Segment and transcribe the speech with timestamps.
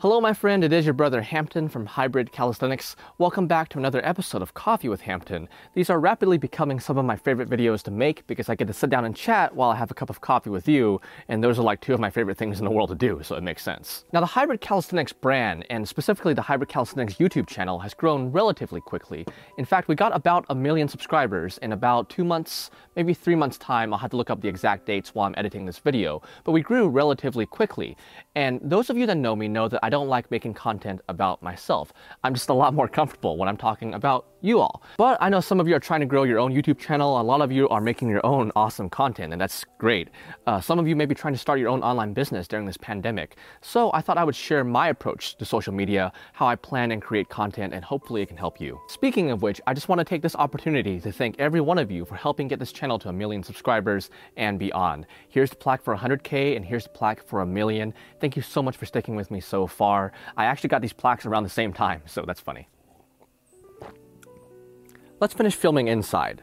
[0.00, 0.62] Hello, my friend.
[0.62, 2.94] It is your brother Hampton from Hybrid Calisthenics.
[3.18, 5.48] Welcome back to another episode of Coffee with Hampton.
[5.74, 8.72] These are rapidly becoming some of my favorite videos to make because I get to
[8.72, 11.58] sit down and chat while I have a cup of coffee with you, and those
[11.58, 13.64] are like two of my favorite things in the world to do, so it makes
[13.64, 14.04] sense.
[14.12, 18.80] Now, the Hybrid Calisthenics brand, and specifically the Hybrid Calisthenics YouTube channel, has grown relatively
[18.80, 19.26] quickly.
[19.56, 23.58] In fact, we got about a million subscribers in about two months, maybe three months'
[23.58, 23.92] time.
[23.92, 26.60] I'll have to look up the exact dates while I'm editing this video, but we
[26.60, 27.96] grew relatively quickly.
[28.36, 31.42] And those of you that know me know that I don't like making content about
[31.42, 31.92] myself.
[32.24, 34.82] I'm just a lot more comfortable when I'm talking about you all.
[34.96, 37.20] But I know some of you are trying to grow your own YouTube channel.
[37.20, 40.08] A lot of you are making your own awesome content, and that's great.
[40.46, 42.76] Uh, some of you may be trying to start your own online business during this
[42.76, 43.36] pandemic.
[43.60, 47.02] So I thought I would share my approach to social media, how I plan and
[47.02, 48.78] create content, and hopefully it can help you.
[48.88, 51.90] Speaking of which, I just want to take this opportunity to thank every one of
[51.90, 55.06] you for helping get this channel to a million subscribers and beyond.
[55.28, 57.92] Here's the plaque for 100K, and here's the plaque for a million.
[58.20, 59.77] Thank you so much for sticking with me so far.
[59.80, 62.68] I actually got these plaques around the same time, so that's funny.
[65.20, 66.42] Let's finish filming inside.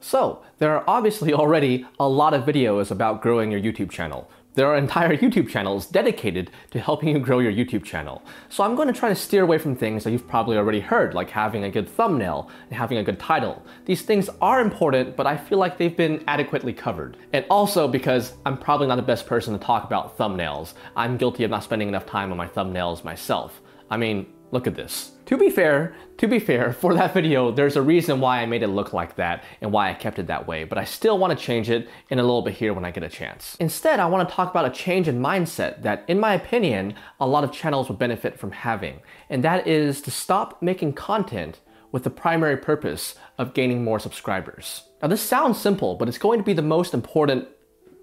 [0.00, 4.30] So, there are obviously already a lot of videos about growing your YouTube channel.
[4.56, 8.22] There are entire YouTube channels dedicated to helping you grow your YouTube channel.
[8.48, 11.12] So I'm going to try to steer away from things that you've probably already heard,
[11.12, 13.62] like having a good thumbnail and having a good title.
[13.84, 17.18] These things are important, but I feel like they've been adequately covered.
[17.34, 20.72] And also because I'm probably not the best person to talk about thumbnails.
[20.96, 23.60] I'm guilty of not spending enough time on my thumbnails myself.
[23.90, 25.12] I mean, Look at this.
[25.26, 28.62] To be fair, to be fair, for that video, there's a reason why I made
[28.62, 31.36] it look like that and why I kept it that way, but I still want
[31.36, 33.56] to change it in a little bit here when I get a chance.
[33.58, 37.26] Instead, I want to talk about a change in mindset that, in my opinion, a
[37.26, 42.04] lot of channels would benefit from having, and that is to stop making content with
[42.04, 44.84] the primary purpose of gaining more subscribers.
[45.02, 47.48] Now, this sounds simple, but it's going to be the most important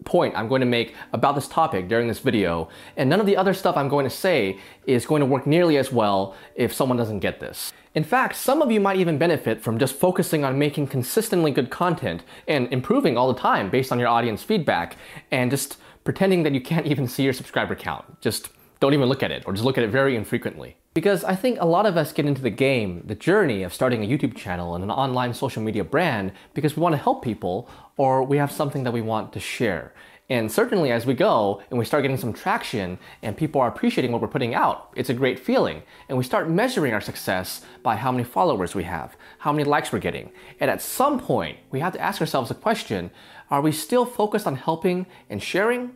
[0.04, 3.38] point I'm going to make about this topic during this video, and none of the
[3.38, 6.98] other stuff I'm going to say is going to work nearly as well if someone
[6.98, 7.74] doesn't get this.
[7.96, 11.70] In fact, some of you might even benefit from just focusing on making consistently good
[11.70, 14.98] content and improving all the time based on your audience feedback
[15.30, 18.20] and just pretending that you can't even see your subscriber count.
[18.20, 18.50] Just
[18.80, 20.76] don't even look at it or just look at it very infrequently.
[20.94, 24.04] Because I think a lot of us get into the game, the journey of starting
[24.04, 27.70] a YouTube channel and an online social media brand because we want to help people
[27.98, 29.94] or we have something that we want to share.
[30.30, 34.12] And certainly as we go and we start getting some traction and people are appreciating
[34.12, 35.84] what we're putting out, it's a great feeling.
[36.08, 39.92] And we start measuring our success by how many followers we have, how many likes
[39.92, 40.32] we're getting.
[40.60, 43.12] And at some point, we have to ask ourselves a question,
[43.52, 45.92] are we still focused on helping and sharing?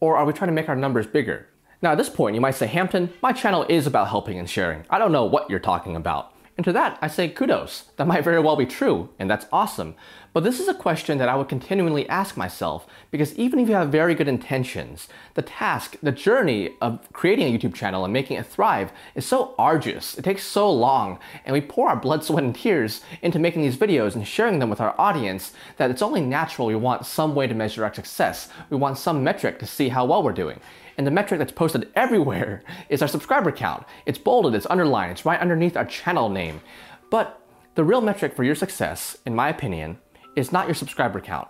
[0.00, 1.48] Or are we trying to make our numbers bigger?
[1.82, 4.84] Now, at this point, you might say, Hampton, my channel is about helping and sharing.
[4.88, 6.32] I don't know what you're talking about.
[6.56, 7.90] And to that, I say kudos.
[7.96, 9.96] That might very well be true, and that's awesome.
[10.34, 13.76] But this is a question that I would continually ask myself because even if you
[13.76, 18.36] have very good intentions, the task, the journey of creating a YouTube channel and making
[18.36, 20.18] it thrive is so arduous.
[20.18, 23.76] It takes so long, and we pour our blood, sweat, and tears into making these
[23.76, 27.46] videos and sharing them with our audience that it's only natural we want some way
[27.46, 28.48] to measure our success.
[28.70, 30.58] We want some metric to see how well we're doing.
[30.98, 33.86] And the metric that's posted everywhere is our subscriber count.
[34.04, 36.60] It's bolded, it's underlined, it's right underneath our channel name.
[37.08, 37.40] But
[37.76, 39.98] the real metric for your success, in my opinion,
[40.36, 41.48] is not your subscriber count.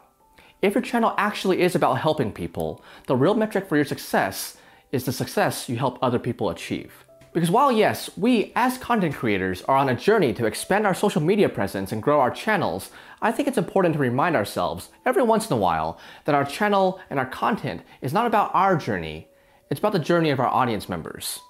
[0.63, 4.57] If your channel actually is about helping people, the real metric for your success
[4.93, 7.05] is the success you help other people achieve.
[7.35, 11.21] Because while yes, we as content creators are on a journey to expand our social
[11.21, 12.91] media presence and grow our channels,
[13.21, 17.01] I think it's important to remind ourselves every once in a while that our channel
[17.11, 19.27] and our content is not about our journey,
[19.69, 21.41] it's about the journey of our audience members.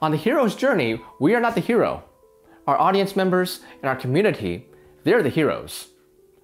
[0.00, 2.04] On the hero's journey, we are not the hero.
[2.66, 4.66] Our audience members and our community,
[5.04, 5.88] they're the heroes.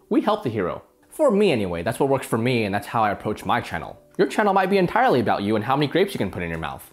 [0.09, 0.83] We help the hero.
[1.09, 4.01] For me anyway, that's what works for me and that's how I approach my channel.
[4.19, 6.51] Your channel might be entirely about you and how many grapes you can put in
[6.51, 6.89] your mouth.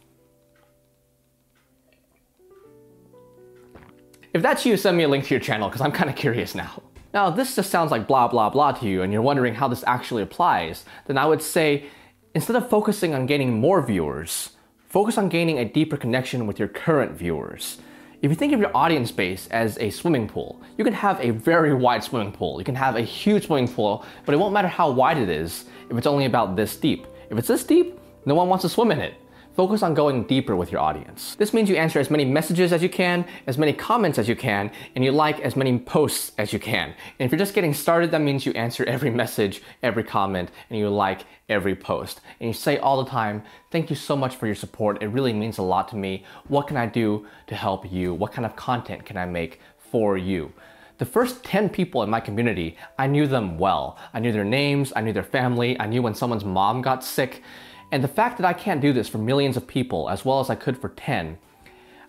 [4.33, 6.55] If that's you, send me a link to your channel because I'm kind of curious
[6.55, 6.81] now.
[7.13, 9.83] Now, this just sounds like blah blah blah to you and you're wondering how this
[9.85, 11.87] actually applies, then I would say
[12.33, 14.51] Instead of focusing on gaining more viewers,
[14.87, 17.77] focus on gaining a deeper connection with your current viewers.
[18.21, 21.31] If you think of your audience base as a swimming pool, you can have a
[21.31, 22.59] very wide swimming pool.
[22.59, 25.65] You can have a huge swimming pool, but it won't matter how wide it is
[25.89, 27.07] if it's only about this deep.
[27.31, 29.15] If it's this deep, no one wants to swim in it.
[29.53, 31.35] Focus on going deeper with your audience.
[31.35, 34.35] This means you answer as many messages as you can, as many comments as you
[34.35, 36.93] can, and you like as many posts as you can.
[37.19, 40.79] And if you're just getting started, that means you answer every message, every comment, and
[40.79, 42.21] you like every post.
[42.39, 45.03] And you say all the time, thank you so much for your support.
[45.03, 46.23] It really means a lot to me.
[46.47, 48.13] What can I do to help you?
[48.13, 50.53] What kind of content can I make for you?
[50.97, 53.97] The first 10 people in my community, I knew them well.
[54.13, 57.41] I knew their names, I knew their family, I knew when someone's mom got sick,
[57.91, 60.49] And the fact that I can't do this for millions of people as well as
[60.49, 61.37] I could for 10,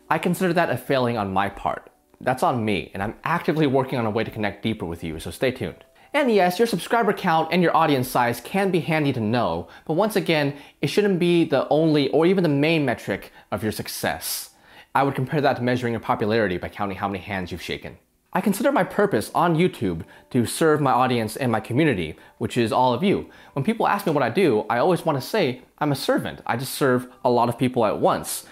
[0.09, 1.91] I consider that a failing on my part.
[2.21, 5.19] That's on me, and I'm actively working on a way to connect deeper with you,
[5.19, 5.85] so stay tuned.
[6.15, 9.95] And yes, your subscriber count and your audience size can be handy to know, but
[9.95, 14.51] once again, it shouldn't be the only or even the main metric of your success.
[14.95, 17.97] I would compare that to measuring your popularity by counting how many hands you've shaken.
[18.35, 22.73] I consider my purpose on YouTube to serve my audience and my community, which is
[22.73, 23.29] all of you.
[23.53, 26.41] When people ask me what I do, I always want to say I'm a servant.
[26.47, 28.47] I just serve a lot of people at once.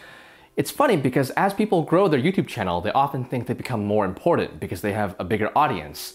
[0.56, 4.04] It's funny because as people grow their YouTube channel, they often think they become more
[4.04, 6.14] important because they have a bigger audience.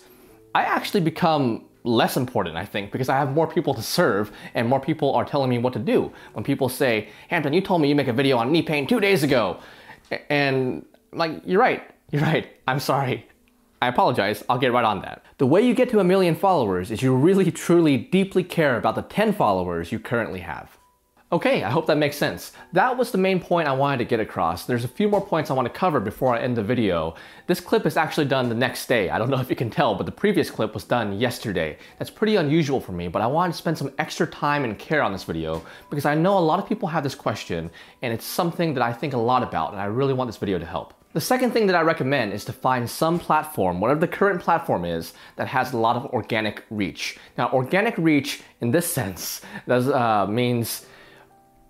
[0.53, 4.67] I actually become less important, I think, because I have more people to serve and
[4.67, 6.12] more people are telling me what to do.
[6.33, 9.00] When people say, Hampton, you told me you make a video on knee pain two
[9.00, 9.59] days ago.
[10.29, 13.27] And I'm like, you're right, you're right, I'm sorry.
[13.86, 15.24] I apologize, I'll get right on that.
[15.38, 18.96] The way you get to a million followers is you really, truly, deeply care about
[18.96, 20.76] the 10 followers you currently have.
[21.32, 22.54] Okay, I hope that makes sense.
[22.74, 24.66] That was the main point I wanted to get across.
[24.66, 27.14] There's a few more points I want to cover before I end the video.
[27.46, 29.12] This clip is actually done the next day.
[29.12, 31.78] I don't know if you can tell, but the previous clip was done yesterday.
[32.00, 35.04] That's pretty unusual for me, but I wanted to spend some extra time and care
[35.04, 37.70] on this video because I know a lot of people have this question
[38.02, 40.58] and it's something that I think a lot about and I really want this video
[40.58, 40.96] to help.
[41.15, 44.83] The second thing that I recommend is to find some platform, whatever the current platform
[44.83, 47.17] is, that has a lot of organic reach.
[47.38, 50.85] Now, organic reach in this sense does, uh, means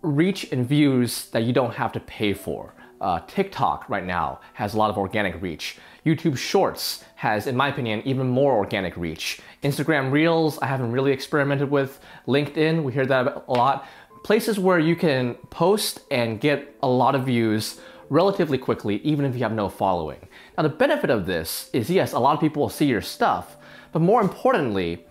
[0.01, 2.73] reach and views that you don't have to pay for.
[2.99, 5.77] Uh, TikTok right now has a lot of organic reach.
[6.07, 9.41] YouTube Shorts has, in my opinion, even more organic reach.
[9.61, 11.99] Instagram Reels, I haven't really experimented with.
[12.27, 13.87] LinkedIn, we hear that a lot.
[14.23, 17.79] Places where you can post and get a lot of views
[18.09, 20.27] relatively quickly, even if you have no following.
[20.57, 23.57] Now, the benefit of this is yes, a lot of people will see your stuff,
[23.91, 25.05] but more importantly,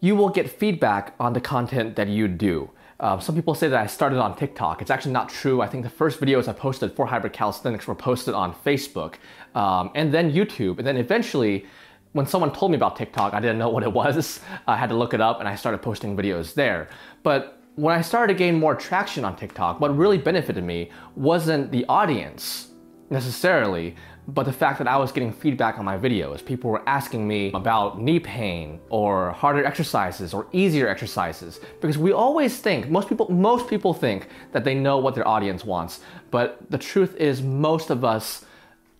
[0.00, 2.70] you will get feedback on the content that you do.
[2.98, 4.82] Uh, some people say that I started on TikTok.
[4.82, 5.62] It's actually not true.
[5.62, 9.14] I think the first videos I posted for hybrid calisthenics were posted on Facebook
[9.54, 10.78] um, and then YouTube.
[10.78, 11.64] And then eventually,
[12.12, 14.40] when someone told me about TikTok, I didn't know what it was.
[14.66, 16.88] I had to look it up and I started posting videos there.
[17.22, 21.72] But when I started to gain more traction on TikTok, what really benefited me wasn't
[21.72, 22.68] the audience
[23.08, 23.96] necessarily,
[24.28, 26.44] but the fact that I was getting feedback on my videos.
[26.44, 32.12] People were asking me about knee pain or harder exercises or easier exercises because we
[32.12, 36.00] always think, most people most people think that they know what their audience wants,
[36.30, 38.44] but the truth is most of us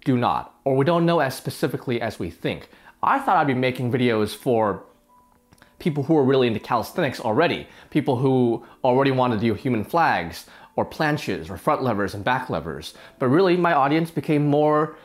[0.07, 2.71] do not or we don't know as specifically as we think.
[3.03, 4.85] I thought I'd be making videos for
[5.81, 10.47] people who are really into calisthenics already, people who already want to do human flags
[10.77, 12.95] or planches or front levers and back levers.
[13.19, 14.97] But really, my audience became more,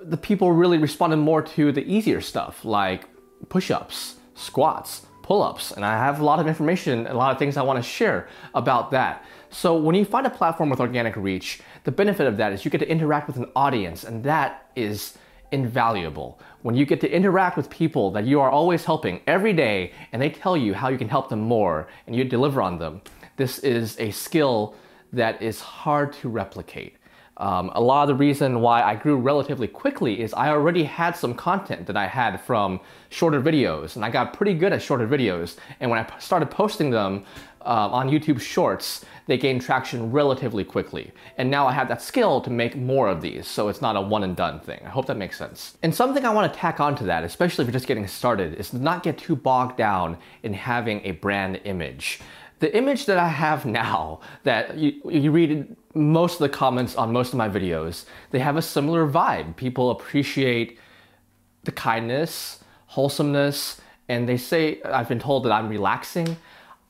[0.00, 3.08] the people really responded more to the easier stuff like
[3.48, 5.72] push ups, squats, pull ups.
[5.72, 8.28] And I have a lot of information, a lot of things I want to share
[8.54, 9.24] about that.
[9.50, 12.70] So when you find a platform with organic reach, the benefit of that is you
[12.70, 15.16] get to interact with an audience, and that is
[15.52, 16.40] invaluable.
[16.62, 20.20] When you get to interact with people that you are always helping every day and
[20.20, 23.00] they tell you how you can help them more and you deliver on them,
[23.36, 24.74] this is a skill
[25.12, 26.96] that is hard to replicate.
[27.38, 31.16] Um, a lot of the reason why I grew relatively quickly is I already had
[31.16, 32.80] some content that I had from
[33.10, 35.56] shorter videos, and I got pretty good at shorter videos.
[35.78, 37.24] And when I started posting them
[37.62, 41.12] uh, on YouTube Shorts, they gain traction relatively quickly.
[41.36, 44.00] And now I have that skill to make more of these, so it's not a
[44.00, 44.80] one and done thing.
[44.84, 45.76] I hope that makes sense.
[45.82, 48.70] And something I want to tack onto that, especially if you're just getting started, is
[48.70, 52.20] to not get too bogged down in having a brand image
[52.60, 57.12] the image that I have now, that you, you read most of the comments on
[57.12, 59.56] most of my videos, they have a similar vibe.
[59.56, 60.78] People appreciate
[61.64, 66.36] the kindness, wholesomeness, and they say, I've been told that I'm relaxing.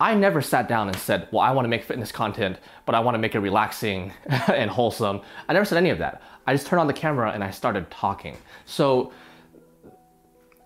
[0.00, 3.00] I never sat down and said, Well, I want to make fitness content, but I
[3.00, 5.22] want to make it relaxing and wholesome.
[5.48, 6.22] I never said any of that.
[6.46, 8.36] I just turned on the camera and I started talking.
[8.64, 9.12] So,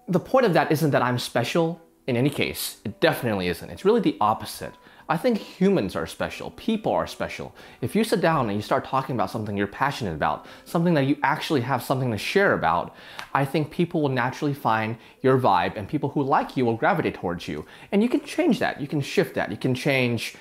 [0.09, 2.79] the point of that isn't that I'm special in any case.
[2.85, 3.71] It definitely isn't.
[3.71, 4.75] It's really the opposite.
[5.09, 7.55] I think humans are special, people are special.
[7.81, 11.07] If you sit down and you start talking about something you're passionate about, something that
[11.07, 12.95] you actually have something to share about,
[13.35, 17.15] I think people will naturally find your vibe and people who like you will gravitate
[17.15, 17.67] towards you.
[17.91, 20.37] And you can change that, you can shift that, you can change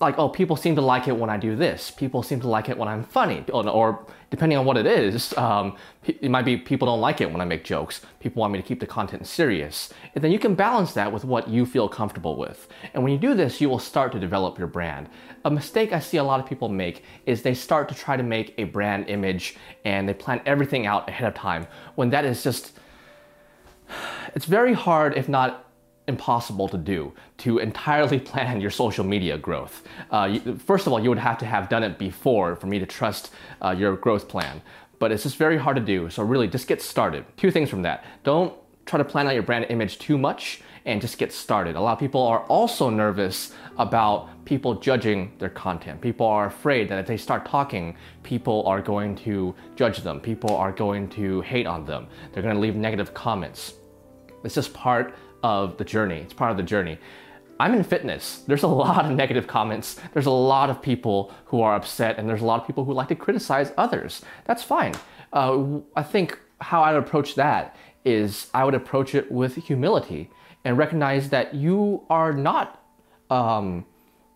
[0.00, 1.90] like, oh, people seem to like it when I do this.
[1.90, 3.44] People seem to like it when I'm funny.
[3.52, 5.76] Or depending on what it is, um,
[6.06, 8.00] it might be people don't like it when I make jokes.
[8.18, 9.92] People want me to keep the content serious.
[10.14, 12.66] And then you can balance that with what you feel comfortable with.
[12.94, 15.10] And when you do this, you will start to develop your brand.
[15.44, 18.22] A mistake I see a lot of people make is they start to try to
[18.22, 21.66] make a brand image and they plan everything out ahead of time
[21.96, 22.72] when that is just,
[24.34, 25.69] it's very hard, if not
[26.14, 29.82] impossible to do to entirely plan your social media growth.
[30.10, 30.38] Uh,
[30.70, 33.32] first of all, you would have to have done it before for me to trust
[33.62, 34.60] uh, your growth plan.
[34.98, 36.10] But it's just very hard to do.
[36.10, 37.24] So really, just get started.
[37.36, 38.52] Two things from that: don't
[38.84, 41.76] try to plan out your brand image too much and just get started.
[41.76, 46.00] A lot of people are also nervous about people judging their content.
[46.00, 50.20] People are afraid that if they start talking, people are going to judge them.
[50.20, 52.06] People are going to hate on them.
[52.32, 53.74] They're going to leave negative comments.
[54.44, 56.16] It's just part of the journey.
[56.16, 56.98] It's part of the journey.
[57.58, 58.42] I'm in fitness.
[58.46, 60.00] There's a lot of negative comments.
[60.14, 62.94] There's a lot of people who are upset, and there's a lot of people who
[62.94, 64.22] like to criticize others.
[64.46, 64.94] That's fine.
[65.32, 70.30] Uh, I think how I'd approach that is I would approach it with humility
[70.64, 72.82] and recognize that you are not,
[73.28, 73.84] um,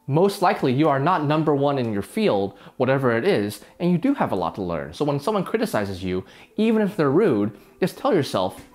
[0.06, 3.96] most likely, you are not number one in your field, whatever it is, and you
[3.96, 4.92] do have a lot to learn.
[4.92, 8.68] So when someone criticizes you, even if they're rude, just tell yourself,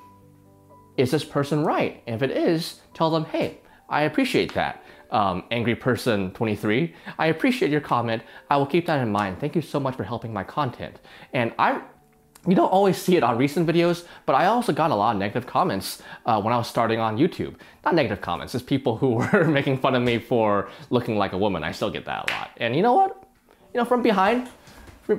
[0.99, 2.03] is this person right?
[2.05, 4.83] And if it is, tell them, hey, I appreciate that.
[5.11, 8.21] Um, angry person 23, I appreciate your comment.
[8.49, 9.39] I will keep that in mind.
[9.39, 10.99] Thank you so much for helping my content.
[11.33, 11.81] And I,
[12.45, 15.19] you don't always see it on recent videos, but I also got a lot of
[15.19, 17.55] negative comments uh, when I was starting on YouTube.
[17.83, 21.37] Not negative comments, it's people who were making fun of me for looking like a
[21.37, 21.63] woman.
[21.63, 22.51] I still get that a lot.
[22.57, 23.23] And you know what?
[23.73, 24.49] You know, from behind,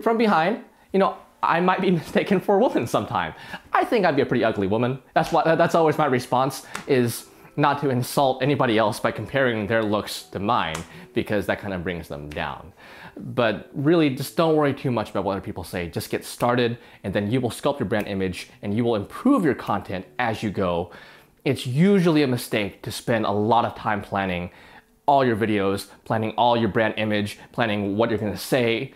[0.03, 3.35] from behind, you know, I might be mistaken for a woman sometime.
[3.73, 5.01] I think I'd be a pretty ugly woman.
[5.15, 9.83] That's what that's always my response is not to insult anybody else by comparing their
[9.83, 10.77] looks to mine
[11.15, 12.73] because that kind of brings them down.
[13.17, 15.89] But really just don't worry too much about what other people say.
[15.89, 19.45] Just get started and then you will sculpt your brand image and you will improve
[19.45, 20.91] your content as you go.
[21.45, 24.51] It's usually a mistake to spend a lot of time planning
[25.07, 28.95] all your videos, planning all your brand image, planning what you're going to say.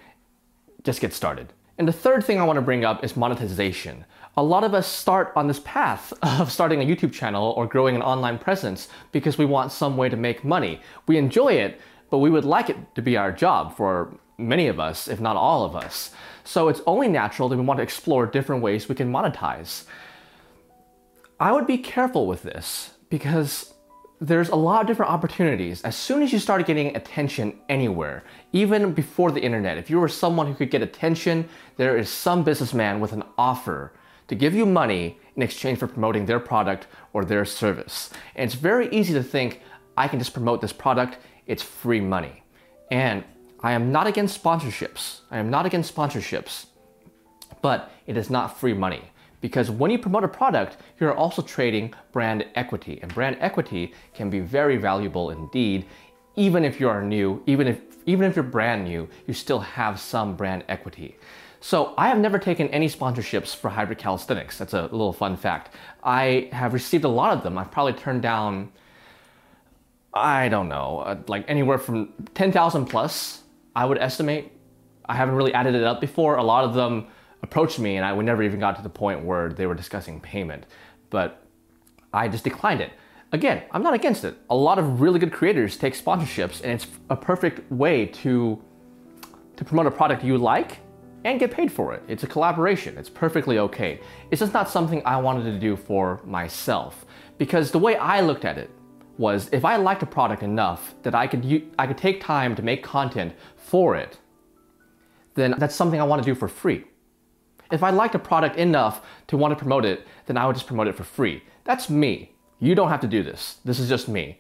[0.84, 1.52] Just get started.
[1.76, 4.04] And the third thing I want to bring up is monetization.
[4.36, 7.96] A lot of us start on this path of starting a YouTube channel or growing
[7.96, 10.80] an online presence because we want some way to make money.
[11.06, 14.78] We enjoy it, but we would like it to be our job for many of
[14.78, 16.10] us, if not all of us.
[16.44, 19.84] So it's only natural that we want to explore different ways we can monetize.
[21.40, 23.73] I would be careful with this because
[24.26, 25.82] there's a lot of different opportunities.
[25.82, 30.08] As soon as you start getting attention anywhere, even before the internet, if you were
[30.08, 33.92] someone who could get attention, there is some businessman with an offer
[34.28, 38.08] to give you money in exchange for promoting their product or their service.
[38.34, 39.60] And it's very easy to think,
[39.96, 42.42] I can just promote this product, it's free money.
[42.90, 43.24] And
[43.60, 45.20] I am not against sponsorships.
[45.30, 46.66] I am not against sponsorships,
[47.60, 49.02] but it is not free money.
[49.44, 52.98] Because when you promote a product, you're also trading brand equity.
[53.02, 55.84] And brand equity can be very valuable indeed.
[56.34, 60.00] Even if you are new, even if, even if you're brand new, you still have
[60.00, 61.18] some brand equity.
[61.60, 64.56] So I have never taken any sponsorships for hybrid calisthenics.
[64.56, 65.74] That's a little fun fact.
[66.02, 67.58] I have received a lot of them.
[67.58, 68.72] I've probably turned down,
[70.14, 73.42] I don't know, uh, like anywhere from 10,000 plus,
[73.76, 74.52] I would estimate.
[75.04, 76.36] I haven't really added it up before.
[76.36, 77.08] A lot of them
[77.44, 80.20] approached me and I we never even got to the point where they were discussing
[80.20, 80.66] payment.
[81.10, 81.46] But
[82.12, 82.92] I just declined it.
[83.30, 84.36] Again, I'm not against it.
[84.50, 88.60] A lot of really good creators take sponsorships and it's a perfect way to
[89.56, 90.78] to promote a product you like
[91.24, 92.02] and get paid for it.
[92.08, 92.98] It's a collaboration.
[92.98, 94.00] It's perfectly okay.
[94.30, 97.06] It's just not something I wanted to do for myself
[97.38, 98.70] because the way I looked at it
[99.16, 101.44] was if I liked a product enough that I could
[101.78, 104.18] I could take time to make content for it,
[105.34, 106.84] then that's something I want to do for free.
[107.72, 110.66] If I liked a product enough to want to promote it, then I would just
[110.66, 111.42] promote it for free.
[111.64, 112.32] That's me.
[112.58, 113.58] You don't have to do this.
[113.64, 114.38] This is just me.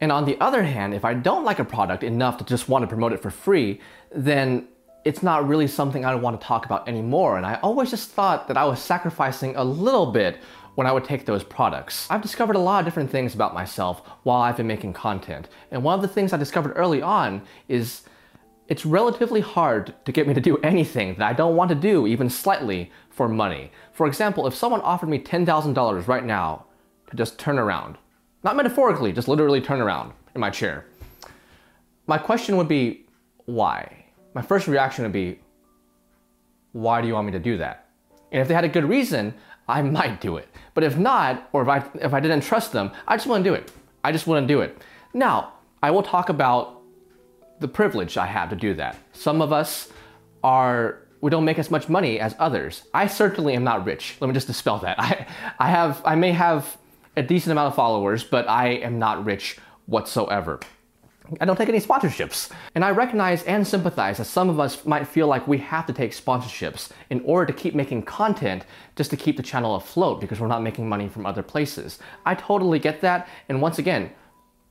[0.00, 2.82] And on the other hand, if I don't like a product enough to just want
[2.82, 4.66] to promote it for free, then
[5.04, 7.36] it's not really something I want to talk about anymore.
[7.36, 10.38] And I always just thought that I was sacrificing a little bit
[10.74, 12.06] when I would take those products.
[12.10, 15.48] I've discovered a lot of different things about myself while I've been making content.
[15.70, 18.02] And one of the things I discovered early on is
[18.72, 22.06] it's relatively hard to get me to do anything that I don't want to do,
[22.06, 23.70] even slightly, for money.
[23.92, 26.64] For example, if someone offered me $10,000 right now
[27.10, 27.98] to just turn around,
[28.42, 30.86] not metaphorically, just literally turn around in my chair,
[32.06, 33.04] my question would be,
[33.44, 34.06] why?
[34.32, 35.38] My first reaction would be,
[36.72, 37.90] why do you want me to do that?
[38.30, 39.34] And if they had a good reason,
[39.68, 40.48] I might do it.
[40.72, 43.52] But if not, or if I, if I didn't trust them, I just wouldn't do
[43.52, 43.70] it.
[44.02, 44.78] I just wouldn't do it.
[45.12, 45.52] Now,
[45.82, 46.81] I will talk about
[47.62, 48.96] the privilege I have to do that.
[49.12, 49.88] Some of us
[50.42, 52.82] are we don't make as much money as others.
[52.92, 54.16] I certainly am not rich.
[54.20, 54.98] Let me just dispel that.
[55.00, 55.26] I,
[55.58, 56.76] I have I may have
[57.16, 60.60] a decent amount of followers, but I am not rich whatsoever.
[61.40, 62.50] I don't take any sponsorships.
[62.74, 65.92] And I recognize and sympathize that some of us might feel like we have to
[65.92, 68.64] take sponsorships in order to keep making content
[68.96, 71.98] just to keep the channel afloat because we're not making money from other places.
[72.26, 73.28] I totally get that.
[73.48, 74.10] And once again,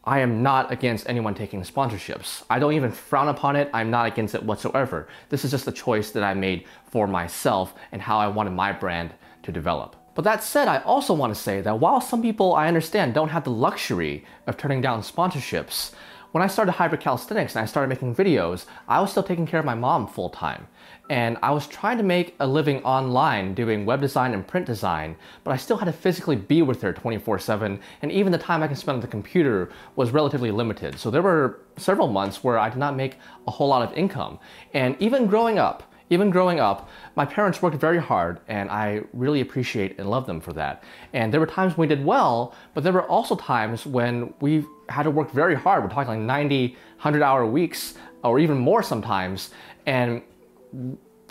[0.04, 2.44] I am not against anyone taking sponsorships.
[2.50, 3.70] I don't even frown upon it.
[3.72, 5.08] I'm not against it whatsoever.
[5.30, 8.72] This is just a choice that I made for myself and how I wanted my
[8.72, 9.96] brand to develop.
[10.16, 13.30] But that said, I also want to say that while some people I understand don't
[13.30, 15.92] have the luxury of turning down sponsorships,
[16.32, 19.60] when I started hybrid calisthenics and I started making videos, I was still taking care
[19.60, 20.68] of my mom full time.
[21.10, 25.18] And I was trying to make a living online doing web design and print design,
[25.44, 28.64] but I still had to physically be with her 24 7, and even the time
[28.64, 30.98] I could spend on the computer was relatively limited.
[30.98, 34.40] So there were several months where I did not make a whole lot of income.
[34.74, 39.40] And even growing up, even growing up, my parents worked very hard and I really
[39.40, 40.84] appreciate and love them for that.
[41.14, 44.66] And there were times when we did well, but there were also times when we
[44.90, 45.84] had to work very hard.
[45.84, 49.52] We're talking like 90, 100 hour weeks or even more sometimes.
[49.86, 50.22] And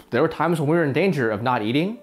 [0.09, 1.99] there were times when we were in danger of not eating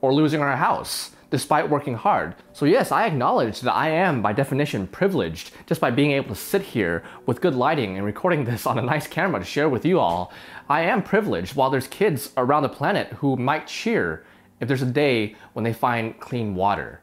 [0.00, 2.32] or losing our house despite working hard.
[2.52, 6.40] So yes, I acknowledge that I am by definition privileged just by being able to
[6.40, 9.84] sit here with good lighting and recording this on a nice camera to share with
[9.84, 10.32] you all.
[10.68, 14.24] I am privileged while there's kids around the planet who might cheer
[14.60, 17.00] if there's a day when they find clean water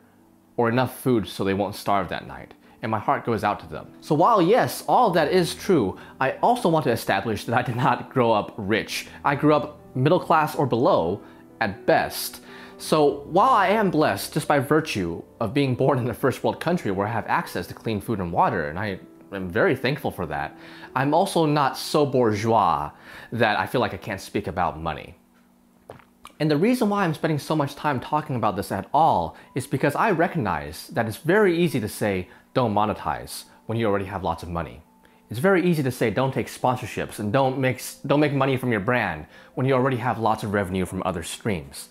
[0.56, 3.68] or enough food so they won't starve that night and my heart goes out to
[3.68, 3.92] them.
[4.00, 7.76] So while yes, all that is true, I also want to establish that I did
[7.76, 9.08] not grow up rich.
[9.26, 11.22] I grew up middle class or below
[11.60, 12.42] at best.
[12.82, 16.60] So while I am blessed just by virtue of being born in a first world
[16.60, 19.00] country where I have access to clean food and water, and I
[19.32, 20.58] am very thankful for that,
[20.96, 22.90] I'm also not so bourgeois
[23.34, 25.14] that I feel like I can't speak about money.
[26.40, 29.68] And the reason why I'm spending so much time talking about this at all is
[29.68, 34.24] because I recognize that it's very easy to say, don't monetize when you already have
[34.24, 34.82] lots of money.
[35.30, 38.72] It's very easy to say don't take sponsorships and don't make, don't make money from
[38.72, 41.88] your brand when you already have lots of revenue from other streams.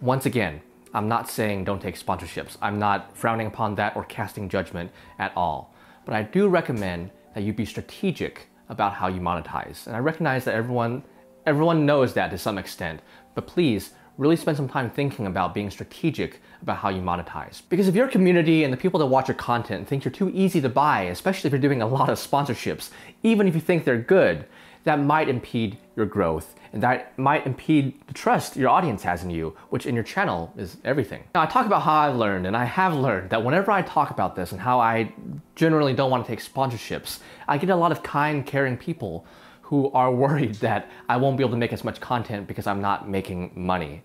[0.00, 0.60] Once again,
[0.92, 2.56] I'm not saying don't take sponsorships.
[2.62, 5.74] I'm not frowning upon that or casting judgment at all.
[6.04, 9.86] But I do recommend that you be strategic about how you monetize.
[9.86, 11.02] And I recognize that everyone
[11.46, 13.00] everyone knows that to some extent,
[13.34, 17.60] but please really spend some time thinking about being strategic about how you monetize.
[17.68, 20.60] Because if your community and the people that watch your content think you're too easy
[20.60, 22.90] to buy, especially if you're doing a lot of sponsorships,
[23.22, 24.46] even if you think they're good,
[24.84, 29.30] that might impede your growth and that might impede the trust your audience has in
[29.30, 31.22] you, which in your channel is everything.
[31.34, 34.10] Now, I talk about how I've learned, and I have learned that whenever I talk
[34.10, 35.12] about this and how I
[35.54, 39.24] generally don't want to take sponsorships, I get a lot of kind, caring people
[39.62, 42.80] who are worried that I won't be able to make as much content because I'm
[42.80, 44.02] not making money.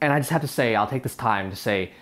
[0.00, 1.92] And I just have to say, I'll take this time to say,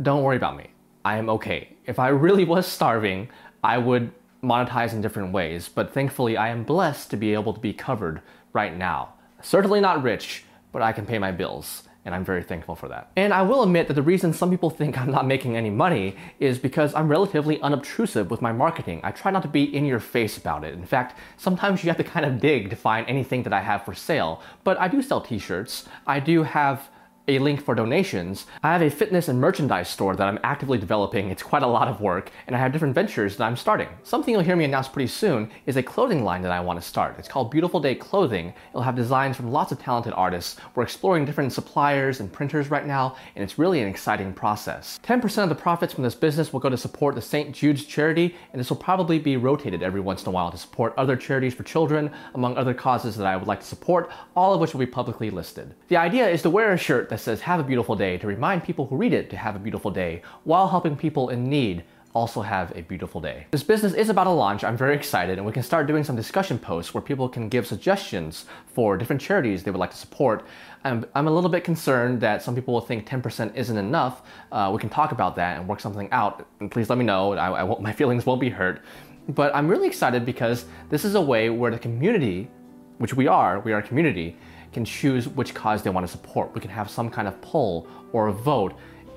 [0.00, 0.70] don't worry about me.
[1.04, 1.76] I am okay.
[1.84, 3.28] If I really was starving,
[3.64, 7.60] I would monetize in different ways, but thankfully I am blessed to be able to
[7.60, 8.20] be covered
[8.52, 9.14] right now.
[9.42, 11.82] Certainly not rich, but I can pay my bills.
[12.04, 13.10] And I'm very thankful for that.
[13.16, 16.14] And I will admit that the reason some people think I'm not making any money
[16.38, 19.00] is because I'm relatively unobtrusive with my marketing.
[19.02, 20.74] I try not to be in your face about it.
[20.74, 23.84] In fact, sometimes you have to kind of dig to find anything that I have
[23.84, 24.40] for sale.
[24.62, 25.88] But I do sell t shirts.
[26.06, 26.88] I do have
[27.28, 28.46] a link for donations.
[28.62, 31.30] I have a fitness and merchandise store that I'm actively developing.
[31.30, 33.88] It's quite a lot of work, and I have different ventures that I'm starting.
[34.04, 36.86] Something you'll hear me announce pretty soon is a clothing line that I want to
[36.86, 37.16] start.
[37.18, 38.54] It's called Beautiful Day Clothing.
[38.70, 40.56] It'll have designs from lots of talented artists.
[40.74, 45.00] We're exploring different suppliers and printers right now, and it's really an exciting process.
[45.02, 47.52] 10% of the profits from this business will go to support the St.
[47.52, 50.94] Jude's charity, and this will probably be rotated every once in a while to support
[50.96, 54.60] other charities for children, among other causes that I would like to support, all of
[54.60, 55.74] which will be publicly listed.
[55.88, 58.26] The idea is to wear a shirt that that says have a beautiful day to
[58.26, 61.82] remind people who read it to have a beautiful day while helping people in need
[62.12, 63.46] also have a beautiful day.
[63.50, 64.64] This business is about to launch.
[64.64, 67.66] I'm very excited, and we can start doing some discussion posts where people can give
[67.66, 70.46] suggestions for different charities they would like to support.
[70.84, 74.22] I'm, I'm a little bit concerned that some people will think 10% isn't enough.
[74.52, 76.46] Uh, we can talk about that and work something out.
[76.60, 77.32] And please let me know.
[77.32, 78.82] I, I my feelings won't be hurt.
[79.30, 82.50] But I'm really excited because this is a way where the community,
[82.98, 84.36] which we are, we are a community,
[84.76, 86.54] can choose which cause they want to support.
[86.54, 88.74] We can have some kind of poll or a vote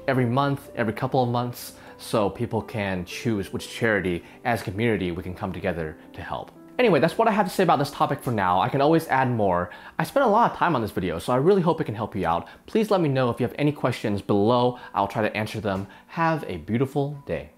[0.07, 5.11] every month, every couple of months, so people can choose which charity as a community
[5.11, 6.51] we can come together to help.
[6.77, 8.61] Anyway, that's what I have to say about this topic for now.
[8.61, 9.69] I can always add more.
[9.97, 11.93] I spent a lot of time on this video, so I really hope it can
[11.93, 12.47] help you out.
[12.65, 14.79] Please let me know if you have any questions below.
[14.93, 15.87] I'll try to answer them.
[16.07, 17.49] Have a beautiful day.